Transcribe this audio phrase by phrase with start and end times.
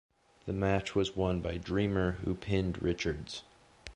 [0.47, 3.43] The match was won by Dreamer, who pinned Richards.